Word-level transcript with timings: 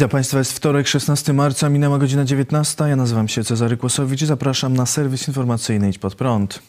Witam 0.00 0.10
Państwa, 0.10 0.38
jest 0.38 0.52
wtorek, 0.52 0.88
16 0.88 1.32
marca, 1.32 1.68
minęła 1.68 1.98
godzina 1.98 2.24
19. 2.24 2.84
Ja 2.84 2.96
nazywam 2.96 3.28
się 3.28 3.44
Cezary 3.44 3.76
Kłosowicz 3.76 4.22
i 4.22 4.26
zapraszam 4.26 4.74
na 4.76 4.86
serwis 4.86 5.28
informacyjny 5.28 5.88
Idź 5.88 5.98
Pod 5.98 6.14
Prąd. 6.14 6.62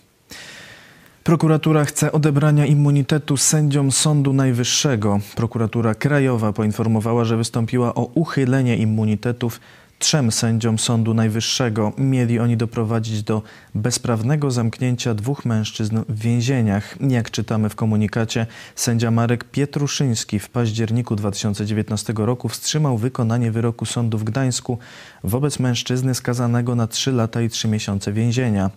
Prokuratura 1.24 1.86
chce 1.86 2.12
odebrania 2.12 2.66
immunitetu 2.66 3.38
sędziom 3.38 3.92
Sądu 3.92 4.34
Najwyższego. 4.34 5.20
Prokuratura 5.36 5.96
Krajowa 5.96 6.54
poinformowała, 6.54 7.26
że 7.26 7.38
wystąpiła 7.38 7.96
o 7.96 8.04
uchylenie 8.04 8.78
immunitetów 8.78 9.60
trzem 10.02 10.32
sędziom 10.32 10.80
Sądu 10.80 11.14
Najwyższego. 11.14 11.94
Mieli 11.98 12.40
oni 12.40 12.58
doprowadzić 12.58 13.24
do 13.24 13.42
bezprawnego 13.76 14.52
zamknięcia 14.52 15.14
dwóch 15.14 15.46
mężczyzn 15.46 16.00
w 16.10 16.20
więzieniach. 16.20 16.96
Jak 17.10 17.32
czytamy 17.32 17.70
w 17.70 17.76
komunikacie, 17.76 18.46
sędzia 18.76 19.12
Marek 19.12 19.44
Pietruszyński 19.44 20.40
w 20.40 20.50
październiku 20.50 21.16
2019 21.16 22.14
roku 22.18 22.50
wstrzymał 22.50 22.98
wykonanie 22.98 23.52
wyroku 23.52 23.86
sądu 23.86 24.18
w 24.18 24.24
Gdańsku 24.24 24.78
wobec 25.24 25.60
mężczyzny 25.60 26.16
skazanego 26.16 26.76
na 26.76 26.88
3 26.88 27.12
lata 27.12 27.42
i 27.42 27.50
3 27.50 27.68
miesiące 27.68 28.14
więzienia. 28.14 28.70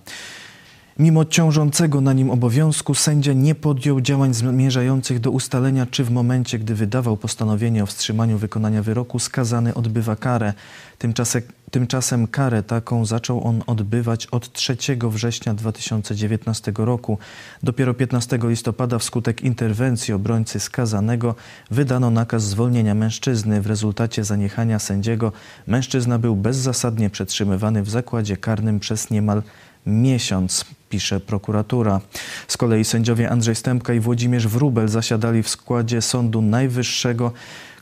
Mimo 0.98 1.24
ciążącego 1.24 2.00
na 2.00 2.12
nim 2.12 2.30
obowiązku, 2.30 2.94
sędzia 2.94 3.32
nie 3.32 3.54
podjął 3.54 4.00
działań 4.00 4.34
zmierzających 4.34 5.20
do 5.20 5.30
ustalenia, 5.30 5.86
czy 5.86 6.04
w 6.04 6.10
momencie, 6.10 6.58
gdy 6.58 6.74
wydawał 6.74 7.16
postanowienie 7.16 7.82
o 7.82 7.86
wstrzymaniu 7.86 8.38
wykonania 8.38 8.82
wyroku, 8.82 9.18
skazany 9.18 9.74
odbywa 9.74 10.16
karę. 10.16 10.52
Tymczasem, 10.98 11.42
tymczasem 11.70 12.26
karę 12.26 12.62
taką 12.62 13.06
zaczął 13.06 13.46
on 13.46 13.62
odbywać 13.66 14.26
od 14.26 14.52
3 14.52 14.76
września 15.02 15.54
2019 15.54 16.72
roku. 16.76 17.18
Dopiero 17.62 17.94
15 17.94 18.38
listopada 18.42 18.98
wskutek 18.98 19.42
interwencji 19.42 20.14
obrońcy 20.14 20.60
skazanego 20.60 21.34
wydano 21.70 22.10
nakaz 22.10 22.42
zwolnienia 22.42 22.94
mężczyzny. 22.94 23.60
W 23.60 23.66
rezultacie 23.66 24.24
zaniechania 24.24 24.78
sędziego 24.78 25.32
mężczyzna 25.66 26.18
był 26.18 26.36
bezzasadnie 26.36 27.10
przetrzymywany 27.10 27.82
w 27.82 27.90
zakładzie 27.90 28.36
karnym 28.36 28.80
przez 28.80 29.10
niemal 29.10 29.42
miesiąc, 29.86 30.64
pisze 30.88 31.20
prokuratura. 31.20 32.00
Z 32.48 32.56
kolei 32.56 32.84
sędziowie 32.84 33.30
Andrzej 33.30 33.54
Stępka 33.54 33.94
i 33.94 34.00
Włodzimierz 34.00 34.48
Wróbel 34.48 34.88
zasiadali 34.88 35.42
w 35.42 35.48
składzie 35.48 36.02
Sądu 36.02 36.42
Najwyższego, 36.42 37.32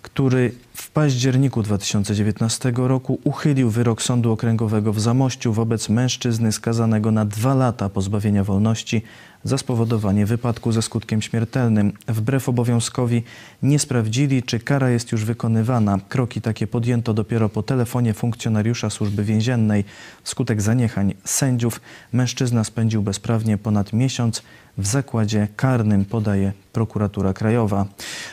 który 0.02 0.52
w 0.74 0.90
październiku 0.90 1.62
2019 1.62 2.72
roku 2.76 3.20
uchylił 3.24 3.70
wyrok 3.70 4.02
Sądu 4.02 4.32
Okręgowego 4.32 4.92
w 4.92 5.00
Zamościu 5.00 5.52
wobec 5.52 5.88
mężczyzny 5.88 6.52
skazanego 6.52 7.10
na 7.10 7.24
dwa 7.24 7.54
lata 7.54 7.88
pozbawienia 7.88 8.44
wolności 8.44 9.02
za 9.44 9.58
spowodowanie 9.58 10.26
wypadku 10.26 10.72
ze 10.72 10.82
skutkiem 10.82 11.22
śmiertelnym. 11.22 11.92
Wbrew 12.08 12.48
obowiązkowi 12.48 13.22
nie 13.62 13.78
sprawdzili, 13.78 14.42
czy 14.42 14.60
kara 14.60 14.90
jest 14.90 15.12
już 15.12 15.24
wykonywana. 15.24 15.98
Kroki 16.08 16.40
takie 16.40 16.66
podjęto 16.66 17.14
dopiero 17.14 17.48
po 17.48 17.62
telefonie 17.62 18.14
funkcjonariusza 18.14 18.90
służby 18.90 19.24
więziennej. 19.24 19.84
Wskutek 20.22 20.62
zaniechań 20.62 21.14
sędziów 21.24 21.80
mężczyzna 22.12 22.64
spędził 22.64 23.02
bezprawnie 23.02 23.58
ponad 23.58 23.92
miesiąc 23.92 24.42
w 24.78 24.86
zakładzie 24.86 25.48
karnym, 25.56 26.04
podaje 26.04 26.52
prokuratura 26.72 27.32
krajowa. 27.32 27.86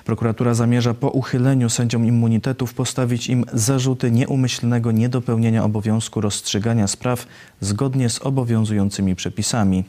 Prokuratura 0.06 0.54
zamierza 0.54 0.94
po 0.94 1.10
uchyleniu 1.10 1.70
sędziom 1.70 2.06
immunitetów 2.30 2.74
postawić 2.74 3.28
im 3.28 3.46
zarzuty 3.54 4.12
nieumyślnego 4.12 4.92
niedopełnienia 4.92 5.64
obowiązku 5.64 6.22
rozstrzygania 6.22 6.88
spraw 6.88 7.28
zgodnie 7.62 8.10
z 8.10 8.22
obowiązującymi 8.22 9.16
przepisami. 9.16 9.84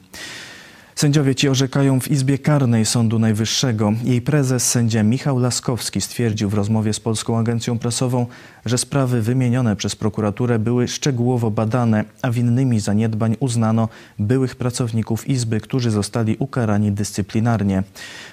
Sędziowie 1.01 1.35
ci 1.35 1.49
orzekają 1.49 1.99
w 1.99 2.11
Izbie 2.11 2.37
Karnej 2.37 2.85
Sądu 2.85 3.19
Najwyższego. 3.19 3.93
Jej 4.03 4.21
prezes, 4.21 4.69
sędzia 4.69 5.03
Michał 5.03 5.39
Laskowski, 5.39 6.01
stwierdził 6.01 6.49
w 6.49 6.53
rozmowie 6.53 6.93
z 6.93 6.99
Polską 6.99 7.39
Agencją 7.39 7.79
Prasową, 7.79 8.25
że 8.65 8.77
sprawy 8.77 9.21
wymienione 9.21 9.75
przez 9.75 9.95
prokuraturę 9.95 10.59
były 10.59 10.87
szczegółowo 10.87 11.51
badane, 11.51 12.03
a 12.21 12.31
winnymi 12.31 12.79
zaniedbań 12.79 13.35
uznano 13.39 13.89
byłych 14.19 14.55
pracowników 14.55 15.29
Izby, 15.29 15.59
którzy 15.61 15.91
zostali 15.91 16.35
ukarani 16.39 16.91
dyscyplinarnie. 16.91 17.83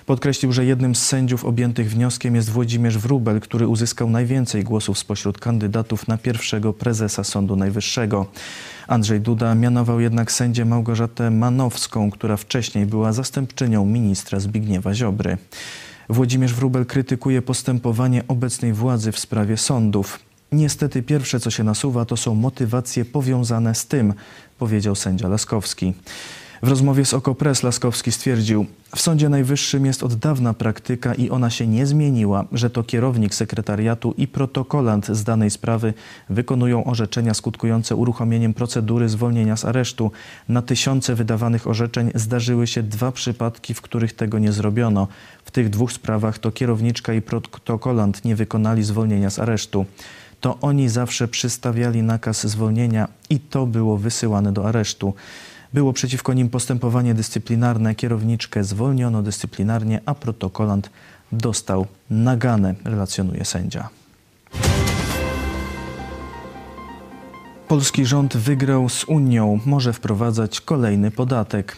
Podkreślił, 0.07 0.53
że 0.53 0.65
jednym 0.65 0.95
z 0.95 1.07
sędziów 1.07 1.45
objętych 1.45 1.91
wnioskiem 1.91 2.35
jest 2.35 2.51
Włodzimierz 2.51 2.99
Wróbel, 2.99 3.41
który 3.41 3.69
uzyskał 3.69 4.11
najwięcej 4.11 4.65
głosów 4.65 4.99
spośród 4.99 5.39
kandydatów 5.39 6.09
na 6.09 6.19
pierwszego 6.19 6.73
prezesa 6.73 7.25
Sądu 7.25 7.57
Najwyższego. 7.57 8.27
Andrzej 8.89 9.21
Duda 9.21 9.55
mianował 9.55 10.01
jednak 10.01 10.33
sędzię 10.33 10.65
Małgorzatę 10.65 11.31
Manowską, 11.31 12.11
która 12.11 12.37
wcześniej 12.37 12.87
była 12.87 13.13
zastępczynią 13.13 13.87
ministra 13.87 14.41
Zbigniewa 14.41 14.95
Ziobry. 14.95 15.37
Włodzimierz 16.09 16.55
Wróbel 16.55 16.87
krytykuje 16.87 17.43
postępowanie 17.43 18.23
obecnej 18.29 18.73
władzy 18.73 19.13
w 19.13 19.19
sprawie 19.19 19.57
sądów. 19.57 20.21
Niestety 20.53 21.03
pierwsze, 21.03 21.41
co 21.41 21.51
się 21.51 21.65
nasuwa, 21.65 22.05
to 22.05 22.17
są 22.17 22.35
motywacje 22.35 23.05
powiązane 23.05 23.75
z 23.75 23.87
tym, 23.87 24.15
powiedział 24.59 24.95
sędzia 24.95 25.29
Laskowski. 25.29 25.95
W 26.63 26.69
rozmowie 26.69 27.05
z 27.05 27.15
Okopres 27.15 27.63
Laskowski 27.63 28.13
stwierdził, 28.13 28.67
w 28.97 29.01
Sądzie 29.01 29.29
Najwyższym 29.29 29.87
jest 29.87 30.03
od 30.03 30.15
dawna 30.15 30.55
praktyka 30.55 31.15
i 31.15 31.31
ona 31.31 31.51
się 31.51 31.67
nie 31.67 31.87
zmieniła, 31.87 32.45
że 32.53 32.71
to 32.71 32.83
kierownik 32.83 33.35
sekretariatu 33.35 34.15
i 34.17 34.29
protokolant 34.29 35.07
z 35.07 35.25
danej 35.25 35.51
sprawy 35.51 35.95
wykonują 36.31 36.85
orzeczenia 36.85 37.35
skutkujące 37.35 37.97
uruchomieniem 37.97 38.55
procedury 38.55 39.09
zwolnienia 39.09 39.57
z 39.57 39.65
aresztu. 39.65 40.11
Na 40.49 40.63
tysiące 40.63 41.15
wydawanych 41.15 41.67
orzeczeń 41.67 42.11
zdarzyły 42.15 42.67
się 42.67 42.83
dwa 42.83 43.13
przypadki, 43.13 43.75
w 43.75 43.83
których 43.83 44.13
tego 44.13 44.39
nie 44.39 44.53
zrobiono. 44.53 45.09
W 45.45 45.51
tych 45.51 45.71
dwóch 45.71 45.93
sprawach 45.93 46.39
to 46.39 46.53
kierowniczka 46.53 47.13
i 47.13 47.23
protokolant 47.23 48.25
nie 48.25 48.37
wykonali 48.37 48.85
zwolnienia 48.85 49.31
z 49.31 49.39
aresztu 49.39 49.87
to 50.41 50.59
oni 50.61 50.89
zawsze 50.89 51.29
przystawiali 51.29 52.03
nakaz 52.03 52.47
zwolnienia 52.47 53.09
i 53.31 53.41
to 53.41 53.67
było 53.67 53.97
wysyłane 53.97 54.53
do 54.53 54.69
aresztu. 54.69 55.15
Było 55.75 55.93
przeciwko 55.93 56.33
nim 56.33 56.49
postępowanie 56.49 57.15
dyscyplinarne, 57.15 57.95
kierowniczkę 57.95 58.65
zwolniono 58.65 59.23
dyscyplinarnie, 59.23 60.01
a 60.07 60.15
protokolant 60.15 60.91
dostał 61.33 61.87
naganę, 62.11 62.75
relacjonuje 62.85 63.45
sędzia. 63.45 63.89
Polski 67.69 68.07
rząd 68.07 68.37
wygrał 68.37 68.89
z 68.89 69.05
Unią, 69.05 69.61
może 69.67 69.93
wprowadzać 69.93 70.61
kolejny 70.61 71.11
podatek. 71.11 71.77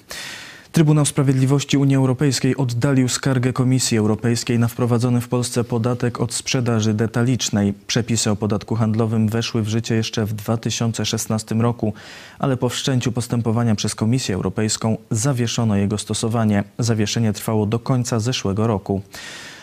Trybunał 0.73 1.05
Sprawiedliwości 1.05 1.79
Unii 1.79 1.97
Europejskiej 1.97 2.57
oddalił 2.57 3.09
skargę 3.09 3.53
Komisji 3.53 3.99
Europejskiej 3.99 4.59
na 4.59 4.69
wprowadzony 4.69 5.21
w 5.21 5.29
Polsce 5.29 5.65
podatek 5.65 6.21
od 6.21 6.35
sprzedaży 6.35 6.95
detalicznej. 6.95 7.75
Przepisy 7.87 8.31
o 8.31 8.37
podatku 8.37 8.75
handlowym 8.75 9.29
weszły 9.29 9.63
w 9.63 9.69
życie 9.69 9.95
jeszcze 9.95 10.27
w 10.27 10.33
2016 10.33 11.55
roku, 11.55 11.93
ale 12.39 12.57
po 12.57 12.69
wszczęciu 12.69 13.13
postępowania 13.13 13.75
przez 13.75 13.95
Komisję 13.95 14.35
Europejską 14.35 14.97
zawieszono 15.11 15.77
jego 15.77 15.99
stosowanie. 15.99 16.65
Zawieszenie 16.79 17.33
trwało 17.33 17.67
do 17.67 17.79
końca 17.79 18.21
zeszłego 18.21 18.67
roku. 18.67 19.03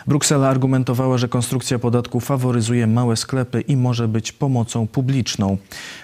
Bruksela 0.08 0.48
argumentowała, 0.48 1.18
że 1.18 1.28
konstrukcja 1.28 1.78
podatku 1.78 2.20
faworyzuje 2.20 2.86
małe 2.86 3.16
sklepy 3.16 3.60
i 3.60 3.76
może 3.76 4.08
być 4.08 4.32
pomocą 4.32 4.86
publiczną. 4.86 5.56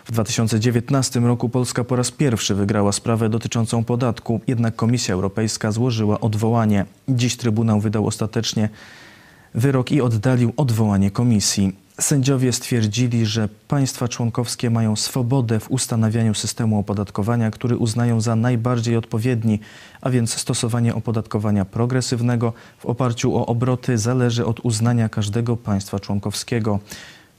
W 0.05 0.13
2019 0.13 1.21
roku 1.21 1.49
Polska 1.49 1.85
po 1.85 1.97
raz 1.97 2.11
pierwszy 2.11 2.55
wygrała 2.55 2.93
sprawę 2.93 3.29
dotyczącą 3.29 3.85
podatku, 3.85 4.41
jednak 4.47 4.77
Komisja 4.77 5.15
Europejska 5.15 5.73
złożyła 5.73 6.21
odwołanie. 6.21 6.85
Dziś 7.09 7.37
Trybunał 7.37 7.81
wydał 7.81 8.07
ostatecznie 8.07 8.69
wyrok 9.55 9.93
i 9.93 10.01
oddalił 10.01 10.53
odwołanie 10.57 11.11
komisji. 11.11 11.84
Sędziowie 12.01 12.53
stwierdzili, 12.53 13.27
że 13.27 13.49
państwa 13.69 14.09
członkowskie 14.09 14.71
mają 14.71 14.97
swobodę 14.97 15.61
w 15.61 15.71
ustanawianiu 15.71 16.35
systemu 16.35 16.79
opodatkowania, 16.79 17.51
który 17.51 17.77
uznają 17.77 18.21
za 18.21 18.37
najbardziej 18.37 18.97
odpowiedni, 18.97 19.61
a 20.01 20.11
więc 20.11 20.35
stosowanie 20.35 20.95
opodatkowania 20.95 21.65
progresywnego 21.65 22.53
w 22.79 22.87
oparciu 22.87 23.37
o 23.37 23.47
obroty 23.47 23.99
zależy 23.99 24.47
od 24.47 24.61
uznania 24.61 25.09
każdego 25.09 25.57
państwa 25.57 26.01
członkowskiego, 26.01 26.79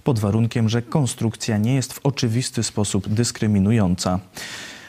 pod 0.04 0.20
warunkiem, 0.20 0.70
że 0.70 0.82
konstrukcja 0.82 1.58
nie 1.58 1.76
jest 1.76 1.94
w 1.94 2.06
oczywisty 2.06 2.64
sposób 2.64 3.10
dyskryminująca. 3.10 4.20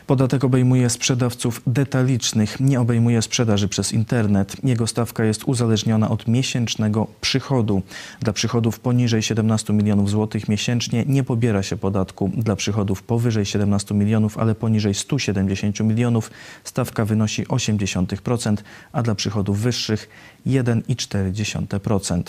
Podatek 0.06 0.44
obejmuje 0.44 0.90
sprzedawców 0.90 1.62
detalicznych, 1.66 2.60
nie 2.60 2.80
obejmuje 2.80 3.22
sprzedaży 3.22 3.68
przez 3.68 3.92
internet. 3.92 4.56
Jego 4.64 4.86
stawka 4.86 5.24
jest 5.24 5.44
uzależniona 5.44 6.10
od 6.10 6.28
miesięcznego 6.28 7.06
przychodu. 7.20 7.82
Dla 8.20 8.32
przychodów 8.32 8.80
poniżej 8.80 9.22
17 9.22 9.72
milionów 9.72 10.10
złotych 10.10 10.48
miesięcznie 10.48 11.04
nie 11.06 11.24
pobiera 11.24 11.62
się 11.62 11.76
podatku. 11.76 12.30
Dla 12.36 12.56
przychodów 12.56 13.02
powyżej 13.02 13.46
17 13.46 13.94
milionów, 13.94 14.38
ale 14.38 14.54
poniżej 14.54 14.94
170 14.94 15.80
milionów 15.80 16.30
stawka 16.64 17.04
wynosi 17.04 17.44
0,8%, 17.46 18.56
a 18.92 19.02
dla 19.02 19.14
przychodów 19.14 19.60
wyższych 19.60 20.08
1,4%. 20.46 22.22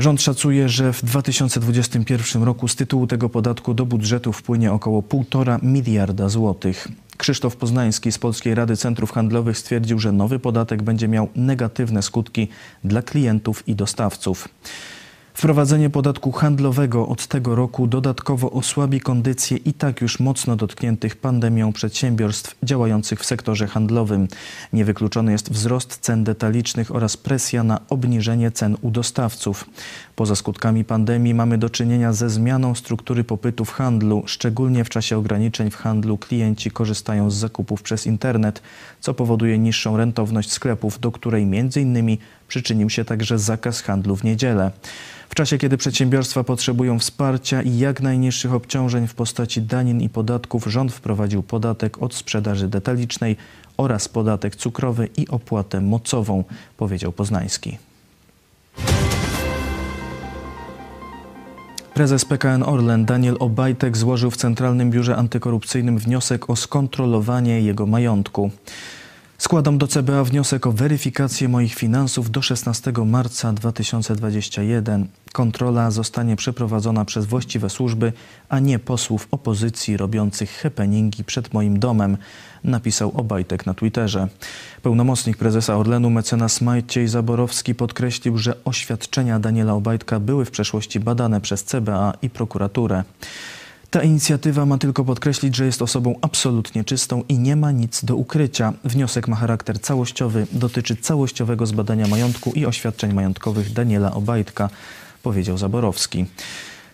Rząd 0.00 0.22
szacuje, 0.22 0.68
że 0.68 0.92
w 0.92 1.04
2021 1.04 2.42
roku 2.42 2.68
z 2.68 2.76
tytułu 2.76 3.06
tego 3.06 3.28
podatku 3.28 3.74
do 3.74 3.86
budżetu 3.86 4.32
wpłynie 4.32 4.72
około 4.72 5.02
1,5 5.02 5.62
miliarda 5.62 6.28
złotych. 6.28 6.88
Krzysztof 7.16 7.56
Poznański 7.56 8.12
z 8.12 8.18
Polskiej 8.18 8.54
Rady 8.54 8.76
Centrów 8.76 9.12
Handlowych 9.12 9.58
stwierdził, 9.58 9.98
że 9.98 10.12
nowy 10.12 10.38
podatek 10.38 10.82
będzie 10.82 11.08
miał 11.08 11.28
negatywne 11.36 12.02
skutki 12.02 12.48
dla 12.84 13.02
klientów 13.02 13.68
i 13.68 13.74
dostawców. 13.74 14.48
Wprowadzenie 15.34 15.90
podatku 15.90 16.32
handlowego 16.32 17.08
od 17.08 17.26
tego 17.26 17.54
roku 17.54 17.86
dodatkowo 17.86 18.50
osłabi 18.50 19.00
kondycję 19.00 19.56
i 19.56 19.72
tak 19.74 20.00
już 20.00 20.20
mocno 20.20 20.56
dotkniętych 20.56 21.16
pandemią 21.16 21.72
przedsiębiorstw 21.72 22.56
działających 22.62 23.20
w 23.20 23.24
sektorze 23.24 23.66
handlowym. 23.66 24.28
Niewykluczony 24.72 25.32
jest 25.32 25.52
wzrost 25.52 25.98
cen 25.98 26.24
detalicznych 26.24 26.94
oraz 26.94 27.16
presja 27.16 27.62
na 27.62 27.80
obniżenie 27.88 28.50
cen 28.50 28.76
u 28.82 28.90
dostawców. 28.90 29.64
Poza 30.20 30.36
skutkami 30.36 30.84
pandemii 30.84 31.34
mamy 31.34 31.58
do 31.58 31.70
czynienia 31.70 32.12
ze 32.12 32.30
zmianą 32.30 32.74
struktury 32.74 33.24
popytu 33.24 33.64
w 33.64 33.70
handlu. 33.70 34.22
Szczególnie 34.26 34.84
w 34.84 34.88
czasie 34.88 35.16
ograniczeń 35.16 35.70
w 35.70 35.76
handlu 35.76 36.18
klienci 36.18 36.70
korzystają 36.70 37.30
z 37.30 37.34
zakupów 37.34 37.82
przez 37.82 38.06
internet, 38.06 38.62
co 39.00 39.14
powoduje 39.14 39.58
niższą 39.58 39.96
rentowność 39.96 40.52
sklepów, 40.52 41.00
do 41.00 41.12
której 41.12 41.46
innymi 41.76 42.18
przyczynił 42.48 42.90
się 42.90 43.04
także 43.04 43.38
zakaz 43.38 43.82
handlu 43.82 44.16
w 44.16 44.24
niedzielę. 44.24 44.70
W 45.28 45.34
czasie, 45.34 45.58
kiedy 45.58 45.76
przedsiębiorstwa 45.76 46.44
potrzebują 46.44 46.98
wsparcia 46.98 47.62
i 47.62 47.78
jak 47.78 48.00
najniższych 48.00 48.54
obciążeń 48.54 49.06
w 49.06 49.14
postaci 49.14 49.62
danin 49.62 50.00
i 50.00 50.08
podatków, 50.08 50.64
rząd 50.66 50.92
wprowadził 50.92 51.42
podatek 51.42 52.02
od 52.02 52.14
sprzedaży 52.14 52.68
detalicznej 52.68 53.36
oraz 53.76 54.08
podatek 54.08 54.56
cukrowy 54.56 55.08
i 55.16 55.28
opłatę 55.28 55.80
mocową, 55.80 56.44
powiedział 56.76 57.12
Poznański. 57.12 57.89
Prezes 61.94 62.24
PKN 62.24 62.62
Orlen 62.62 63.04
Daniel 63.04 63.36
Obajtek 63.38 63.96
złożył 63.96 64.30
w 64.30 64.36
Centralnym 64.36 64.90
Biurze 64.90 65.16
Antykorupcyjnym 65.16 65.98
wniosek 65.98 66.50
o 66.50 66.56
skontrolowanie 66.56 67.60
jego 67.60 67.86
majątku. 67.86 68.50
Składam 69.40 69.78
do 69.78 69.86
CBA 69.86 70.24
wniosek 70.24 70.66
o 70.66 70.72
weryfikację 70.72 71.48
moich 71.48 71.74
finansów 71.74 72.30
do 72.30 72.42
16 72.42 72.92
marca 73.06 73.52
2021. 73.52 75.08
Kontrola 75.32 75.90
zostanie 75.90 76.36
przeprowadzona 76.36 77.04
przez 77.04 77.26
właściwe 77.26 77.70
służby, 77.70 78.12
a 78.48 78.58
nie 78.58 78.78
posłów 78.78 79.28
opozycji 79.30 79.96
robiących 79.96 80.50
happeningi 80.50 81.24
przed 81.24 81.54
moim 81.54 81.78
domem, 81.78 82.16
napisał 82.64 83.12
Obajtek 83.16 83.66
na 83.66 83.74
Twitterze. 83.74 84.28
Pełnomocnik 84.82 85.36
prezesa 85.36 85.76
Orlenu 85.76 86.10
mecenas 86.10 86.60
Maciej 86.60 87.08
Zaborowski 87.08 87.74
podkreślił, 87.74 88.38
że 88.38 88.64
oświadczenia 88.64 89.38
Daniela 89.38 89.74
Obajtka 89.74 90.20
były 90.20 90.44
w 90.44 90.50
przeszłości 90.50 91.00
badane 91.00 91.40
przez 91.40 91.64
CBA 91.64 92.12
i 92.22 92.30
prokuraturę. 92.30 93.04
Ta 93.90 94.02
inicjatywa 94.02 94.66
ma 94.66 94.78
tylko 94.78 95.04
podkreślić, 95.04 95.56
że 95.56 95.66
jest 95.66 95.82
osobą 95.82 96.14
absolutnie 96.20 96.84
czystą 96.84 97.24
i 97.28 97.38
nie 97.38 97.56
ma 97.56 97.70
nic 97.70 98.04
do 98.04 98.16
ukrycia. 98.16 98.72
Wniosek 98.84 99.28
ma 99.28 99.36
charakter 99.36 99.80
całościowy, 99.80 100.46
dotyczy 100.52 100.96
całościowego 100.96 101.66
zbadania 101.66 102.06
majątku 102.06 102.52
i 102.52 102.66
oświadczeń 102.66 103.12
majątkowych 103.12 103.72
Daniela 103.72 104.14
Obajtka, 104.14 104.68
powiedział 105.22 105.58
Zaborowski. 105.58 106.26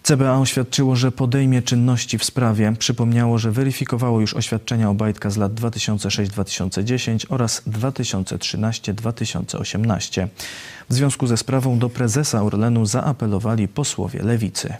CBA 0.03 0.39
oświadczyło, 0.39 0.97
że 0.97 1.13
podejmie 1.13 1.63
czynności 1.63 2.19
w 2.19 2.25
sprawie. 2.25 2.73
Przypomniało, 2.79 3.39
że 3.39 3.53
weryfikowało 3.53 4.21
już 4.21 4.35
oświadczenia 4.35 4.91
Obajtka 4.91 5.31
z 5.31 5.37
lat 5.37 5.55
2006-2010 5.55 7.27
oraz 7.29 7.63
2013-2018. 7.69 10.29
W 10.89 10.95
związku 10.95 11.27
ze 11.27 11.37
sprawą 11.37 11.79
do 11.79 11.89
prezesa 11.89 12.43
Orlenu 12.43 12.87
zaapelowali 12.87 13.69
posłowie 13.69 14.23
Lewicy. 14.23 14.75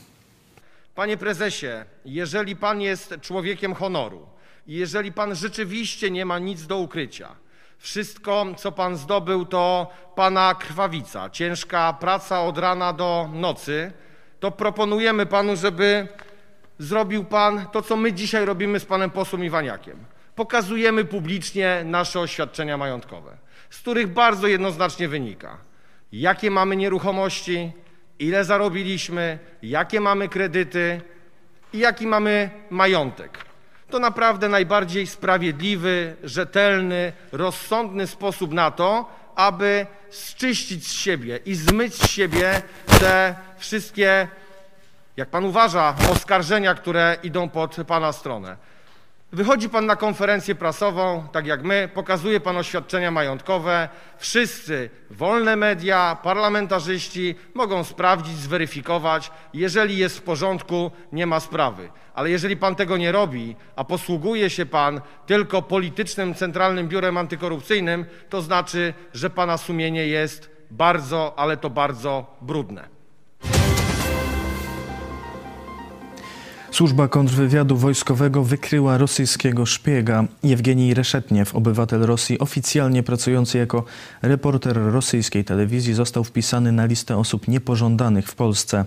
Panie 0.97 1.17
prezesie, 1.17 1.67
jeżeli 2.05 2.57
pan 2.57 2.81
jest 2.81 3.15
człowiekiem 3.21 3.75
honoru 3.75 4.27
i 4.67 4.75
jeżeli 4.75 5.13
pan 5.13 5.35
rzeczywiście 5.35 6.11
nie 6.11 6.25
ma 6.27 6.39
nic 6.39 6.67
do 6.67 6.79
ukrycia, 6.79 7.37
wszystko, 7.79 8.47
co 8.57 8.73
pan 8.73 8.97
zdobył, 8.97 9.45
to 9.45 9.91
pana 10.15 10.55
krwawica, 10.55 11.31
ciężka 11.31 11.93
praca 11.93 12.43
od 12.43 12.59
rana 12.59 12.93
do 12.93 13.31
nocy, 13.33 13.93
to 14.41 14.51
proponujemy 14.51 15.27
panu, 15.27 15.57
żeby 15.57 16.09
zrobił 16.79 17.25
pan 17.25 17.67
to, 17.73 17.83
co 17.83 17.97
my 17.97 18.13
dzisiaj 18.13 18.45
robimy 18.45 18.81
z 18.81 18.85
panem 18.85 19.11
posłem 19.11 19.45
Iwaniakiem. 19.45 20.05
Pokazujemy 20.35 21.05
publicznie 21.05 21.83
nasze 21.85 22.21
oświadczenia 22.21 22.77
majątkowe, 22.77 23.37
z 23.71 23.79
których 23.79 24.07
bardzo 24.07 24.47
jednoznacznie 24.47 25.09
wynika, 25.09 25.59
jakie 26.13 26.51
mamy 26.51 26.77
nieruchomości, 26.77 27.73
ile 28.19 28.45
zarobiliśmy, 28.45 29.39
jakie 29.63 30.01
mamy 30.01 30.29
kredyty 30.29 31.01
i 31.73 31.79
jaki 31.79 32.07
mamy 32.07 32.51
majątek. 32.71 33.39
To 33.91 33.99
naprawdę 33.99 34.49
najbardziej 34.49 35.07
sprawiedliwy, 35.07 36.17
rzetelny, 36.25 37.13
rozsądny 37.33 38.07
sposób 38.07 38.53
na 38.53 38.71
to, 38.71 39.11
aby 39.37 39.87
zczyścić 40.11 40.87
z 40.87 40.93
siebie 40.93 41.39
i 41.47 41.55
zmyć 41.55 41.95
z 41.95 42.11
siebie 42.11 42.63
te 43.01 43.35
wszystkie, 43.59 44.29
jak 45.17 45.29
pan 45.29 45.45
uważa, 45.45 45.95
oskarżenia, 46.11 46.75
które 46.75 47.17
idą 47.23 47.49
pod 47.49 47.77
pana 47.87 48.13
stronę. 48.13 48.57
Wychodzi 49.37 49.69
pan 49.69 49.87
na 49.87 49.97
konferencję 49.97 50.55
prasową, 50.55 51.29
tak 51.33 51.47
jak 51.47 51.63
my, 51.63 51.89
pokazuje 51.95 52.41
pan 52.41 52.57
oświadczenia 52.57 53.11
majątkowe. 53.11 53.89
Wszyscy, 54.19 54.91
wolne 55.11 55.57
media, 55.57 56.17
parlamentarzyści 56.23 57.35
mogą 57.55 57.85
sprawdzić, 57.85 58.37
zweryfikować. 58.37 59.31
Jeżeli 59.55 59.99
jest 59.99 60.19
w 60.19 60.23
porządku, 60.23 60.91
nie 61.13 61.27
ma 61.27 61.41
sprawy. 61.41 61.89
Ale 62.15 62.31
jeżeli 62.31 62.57
pan 62.57 62.75
tego 62.75 62.97
nie 62.97 63.13
robi, 63.13 63.57
a 63.77 63.85
posługuje 63.85 64.51
się 64.51 64.67
pan 64.67 65.01
tylko 65.27 65.63
politycznym 65.63 66.35
Centralnym 66.35 66.89
Biurem 66.89 67.17
Antykorupcyjnym, 67.17 68.05
to 68.31 68.43
znaczy, 68.43 68.95
że 69.15 69.31
pana 69.31 69.57
sumienie 69.59 70.07
jest 70.07 70.51
bardzo, 70.71 71.35
ale 71.37 71.57
to 71.57 71.71
bardzo 71.71 72.37
brudne. 72.41 72.96
Służba 76.77 77.09
kontrwywiadu 77.09 77.77
wojskowego 77.77 78.45
wykryła 78.45 78.99
rosyjskiego 78.99 79.67
szpiega. 79.67 80.25
Jewgenij 80.43 80.95
Reszetniew, 80.95 81.55
obywatel 81.55 82.01
Rosji, 82.01 82.39
oficjalnie 82.39 83.03
pracujący 83.03 83.59
jako 83.59 83.85
reporter 84.23 84.77
rosyjskiej 84.77 85.45
telewizji, 85.45 85.95
został 85.95 86.25
wpisany 86.25 86.73
na 86.73 86.87
listę 86.87 87.17
osób 87.17 87.49
niepożądanych 87.49 88.29
w 88.29 88.35
Polsce. 88.35 88.85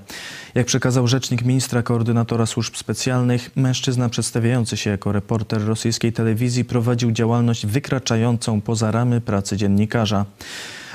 Jak 0.55 0.67
przekazał 0.67 1.07
rzecznik 1.07 1.45
ministra 1.45 1.83
koordynatora 1.83 2.45
służb 2.45 2.75
specjalnych, 2.75 3.49
mężczyzna 3.55 4.09
przedstawiający 4.09 4.77
się 4.77 4.89
jako 4.89 5.11
reporter 5.11 5.65
rosyjskiej 5.65 6.13
telewizji 6.13 6.65
prowadził 6.65 7.11
działalność 7.11 7.65
wykraczającą 7.65 8.61
poza 8.61 8.91
ramy 8.91 9.21
pracy 9.21 9.57
dziennikarza. 9.57 10.25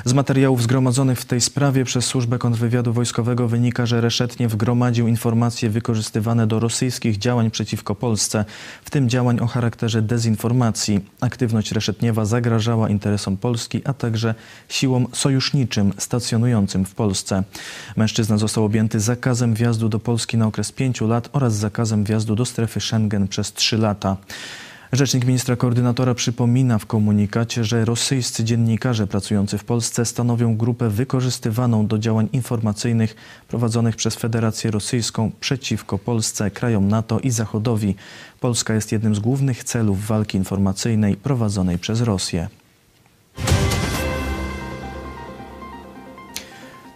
Z 0.06 0.12
materiałów 0.12 0.62
zgromadzonych 0.62 1.20
w 1.20 1.24
tej 1.24 1.40
sprawie 1.40 1.84
przez 1.84 2.04
Służbę 2.04 2.38
Kontrwywiadu 2.38 2.92
Wojskowego 2.92 3.48
wynika, 3.48 3.86
że 3.86 4.00
Reszetnie 4.00 4.48
wgromadził 4.48 5.08
informacje 5.08 5.70
wykorzystywane 5.70 6.46
do 6.46 6.60
rosyjskich 6.60 7.18
działań 7.18 7.50
przeciwko 7.50 7.94
Polsce, 7.94 8.44
w 8.84 8.90
tym 8.90 9.08
działań 9.08 9.40
o 9.40 9.46
charakterze 9.46 10.02
dezinformacji. 10.02 11.00
Aktywność 11.20 11.72
Reszetniewa 11.72 12.24
zagrażała 12.24 12.88
interesom 12.88 13.36
Polski, 13.36 13.82
a 13.84 13.92
także 13.92 14.34
siłom 14.68 15.06
sojuszniczym 15.12 15.92
stacjonującym 15.98 16.84
w 16.84 16.94
Polsce. 16.94 17.42
Mężczyzna 17.96 18.38
został 18.38 18.64
objęty 18.64 19.00
zakazem 19.00 19.54
wjazdu 19.54 19.88
do 19.88 19.98
Polski 20.00 20.36
na 20.36 20.46
okres 20.46 20.72
pięciu 20.72 21.06
lat 21.06 21.28
oraz 21.32 21.54
zakazem 21.54 22.04
wjazdu 22.04 22.34
do 22.34 22.44
strefy 22.44 22.80
Schengen 22.80 23.28
przez 23.28 23.52
trzy 23.52 23.78
lata. 23.78 24.16
Rzecznik 24.94 25.24
ministra 25.24 25.56
koordynatora 25.56 26.14
przypomina 26.14 26.78
w 26.78 26.86
komunikacie, 26.86 27.64
że 27.64 27.84
rosyjscy 27.84 28.44
dziennikarze 28.44 29.06
pracujący 29.06 29.58
w 29.58 29.64
Polsce 29.64 30.04
stanowią 30.04 30.56
grupę 30.56 30.88
wykorzystywaną 30.88 31.86
do 31.86 31.98
działań 31.98 32.28
informacyjnych 32.32 33.14
prowadzonych 33.48 33.96
przez 33.96 34.14
Federację 34.14 34.70
Rosyjską 34.70 35.30
przeciwko 35.40 35.98
Polsce, 35.98 36.50
krajom 36.50 36.88
NATO 36.88 37.20
i 37.20 37.30
Zachodowi. 37.30 37.94
Polska 38.40 38.74
jest 38.74 38.92
jednym 38.92 39.14
z 39.14 39.18
głównych 39.18 39.64
celów 39.64 40.06
walki 40.06 40.38
informacyjnej 40.38 41.16
prowadzonej 41.16 41.78
przez 41.78 42.00
Rosję. 42.00 42.48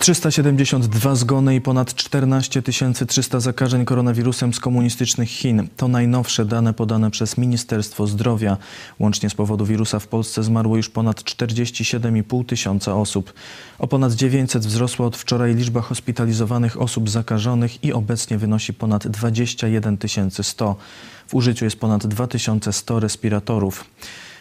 372 0.08 1.14
zgony 1.14 1.54
i 1.54 1.60
ponad 1.60 1.94
14 1.94 2.62
300 3.06 3.40
zakażeń 3.40 3.84
koronawirusem 3.84 4.54
z 4.54 4.60
komunistycznych 4.60 5.28
Chin. 5.28 5.68
To 5.76 5.88
najnowsze 5.88 6.44
dane 6.44 6.74
podane 6.74 7.10
przez 7.10 7.38
Ministerstwo 7.38 8.06
Zdrowia. 8.06 8.56
Łącznie 8.98 9.30
z 9.30 9.34
powodu 9.34 9.66
wirusa 9.66 9.98
w 9.98 10.06
Polsce 10.06 10.42
zmarło 10.42 10.76
już 10.76 10.88
ponad 10.88 11.22
47,5 11.22 12.44
tysiąca 12.44 12.94
osób. 12.94 13.32
O 13.78 13.86
ponad 13.86 14.12
900 14.12 14.66
wzrosła 14.66 15.06
od 15.06 15.16
wczoraj 15.16 15.54
liczba 15.54 15.80
hospitalizowanych 15.80 16.80
osób 16.80 17.10
zakażonych 17.10 17.84
i 17.84 17.92
obecnie 17.92 18.38
wynosi 18.38 18.74
ponad 18.74 19.08
21 19.08 19.98
100. 20.42 20.76
W 21.26 21.34
użyciu 21.34 21.64
jest 21.64 21.80
ponad 21.80 22.06
2100 22.06 23.00
respiratorów. 23.00 23.84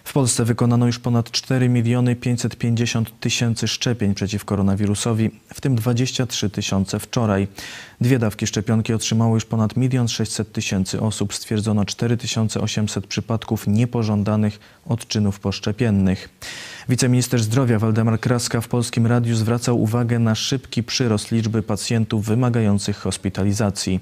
W 0.08 0.14
Polsce 0.14 0.46
wykonano 0.46 0.86
już 0.86 1.00
ponad 1.00 1.32
4 1.32 1.70
miliony 1.70 2.16
550 2.16 3.20
tysięcy 3.20 3.68
szczepień 3.68 4.14
przeciw 4.14 4.46
koronawirusowi, 4.46 5.32
w 5.54 5.62
tym 5.62 5.76
23 5.76 6.50
tysiące 6.50 7.00
wczoraj. 7.00 7.48
Dwie 8.02 8.20
dawki 8.20 8.48
szczepionki 8.48 8.94
otrzymało 8.94 9.36
już 9.36 9.46
ponad 9.46 9.78
1 9.78 10.08
600 10.08 10.52
tysięcy 10.52 11.02
osób. 11.02 11.34
Stwierdzono 11.34 11.86
4800 11.86 13.08
przypadków 13.08 13.68
niepożądanych 13.68 14.60
odczynów 14.86 15.40
poszczepiennych. 15.40 16.30
Wiceminister 16.90 17.44
zdrowia 17.44 17.80
Waldemar 17.80 18.20
Kraska 18.20 18.62
w 18.62 18.68
Polskim 18.68 19.08
Radiu 19.08 19.36
zwracał 19.36 19.82
uwagę 19.82 20.20
na 20.20 20.36
szybki 20.36 20.84
przyrost 20.84 21.32
liczby 21.32 21.64
pacjentów 21.64 22.26
wymagających 22.26 22.98
hospitalizacji. 22.98 24.00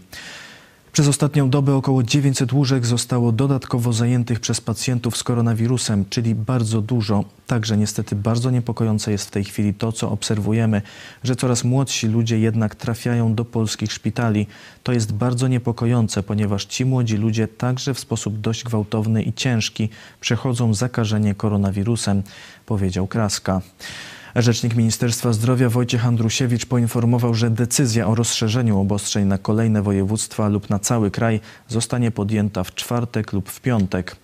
Przez 0.96 1.08
ostatnią 1.08 1.50
dobę 1.50 1.76
około 1.76 2.04
900 2.04 2.54
łóżek 2.54 2.86
zostało 2.86 3.32
dodatkowo 3.32 3.94
zajętych 3.94 4.40
przez 4.40 4.62
pacjentów 4.62 5.18
z 5.18 5.24
koronawirusem, 5.24 6.06
czyli 6.10 6.36
bardzo 6.36 6.82
dużo. 6.82 7.24
Także 7.48 7.78
niestety 7.78 8.16
bardzo 8.16 8.52
niepokojące 8.52 9.12
jest 9.12 9.28
w 9.28 9.32
tej 9.32 9.44
chwili 9.44 9.74
to, 9.74 9.92
co 9.92 10.12
obserwujemy, 10.12 10.82
że 11.24 11.36
coraz 11.36 11.64
młodsi 11.64 12.08
ludzie 12.08 12.40
jednak 12.40 12.76
trafiają 12.76 13.36
do 13.36 13.46
polskich 13.46 13.94
szpitali. 13.94 14.48
To 14.84 14.92
jest 14.94 15.14
bardzo 15.14 15.48
niepokojące, 15.48 16.24
ponieważ 16.24 16.66
ci 16.66 16.86
młodzi 16.86 17.18
ludzie 17.18 17.48
także 17.48 17.94
w 17.94 18.00
sposób 18.00 18.40
dość 18.40 18.64
gwałtowny 18.64 19.24
i 19.24 19.34
ciężki 19.34 19.90
przechodzą 20.22 20.74
zakażenie 20.74 21.36
koronawirusem, 21.36 22.24
powiedział 22.66 23.08
Kraska. 23.08 23.62
Rzecznik 24.36 24.76
Ministerstwa 24.76 25.34
Zdrowia 25.34 25.70
Wojciech 25.70 26.06
Andrusiewicz 26.06 26.66
poinformował, 26.66 27.34
że 27.34 27.50
decyzja 27.50 28.08
o 28.08 28.16
rozszerzeniu 28.16 28.80
obostrzeń 28.80 29.26
na 29.26 29.38
kolejne 29.38 29.82
województwa 29.82 30.48
lub 30.48 30.70
na 30.70 30.80
cały 30.80 31.12
kraj 31.12 31.40
zostanie 31.68 32.12
podjęta 32.12 32.64
w 32.64 32.76
czwartek 32.76 33.34
lub 33.34 33.50
w 33.50 33.62
piątek. 33.62 34.16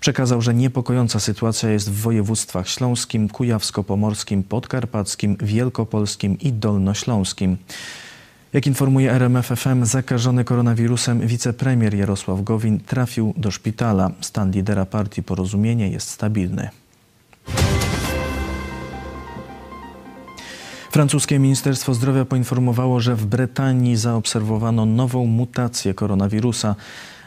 Przekazał, 0.00 0.42
że 0.42 0.54
niepokojąca 0.54 1.20
sytuacja 1.20 1.70
jest 1.70 1.90
w 1.90 2.00
województwach 2.00 2.68
śląskim, 2.68 3.28
kujawsko-pomorskim, 3.28 4.42
podkarpackim, 4.42 5.36
wielkopolskim 5.40 6.38
i 6.38 6.52
dolnośląskim. 6.52 7.56
Jak 8.52 8.66
informuje 8.66 9.12
RMF 9.12 9.46
FM, 9.46 9.84
zakażony 9.84 10.44
koronawirusem 10.44 11.26
wicepremier 11.26 11.94
Jarosław 11.94 12.42
Gowin 12.42 12.80
trafił 12.80 13.34
do 13.36 13.50
szpitala. 13.50 14.10
Stan 14.20 14.50
lidera 14.50 14.86
partii 14.86 15.22
Porozumienie 15.22 15.88
jest 15.88 16.08
stabilny. 16.08 16.70
Francuskie 20.96 21.38
Ministerstwo 21.38 21.94
Zdrowia 21.94 22.24
poinformowało, 22.24 23.00
że 23.00 23.16
w 23.16 23.26
Brytanii 23.26 23.96
zaobserwowano 23.96 24.86
nową 24.86 25.26
mutację 25.26 25.94
koronawirusa. 25.94 26.74